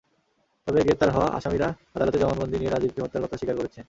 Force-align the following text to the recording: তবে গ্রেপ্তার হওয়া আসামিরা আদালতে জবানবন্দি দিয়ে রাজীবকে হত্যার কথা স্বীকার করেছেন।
তবে 0.67 0.79
গ্রেপ্তার 0.85 1.09
হওয়া 1.09 1.27
আসামিরা 1.37 1.67
আদালতে 1.95 2.17
জবানবন্দি 2.19 2.57
দিয়ে 2.57 2.71
রাজীবকে 2.71 2.99
হত্যার 3.01 3.21
কথা 3.23 3.37
স্বীকার 3.37 3.55
করেছেন। 3.55 3.79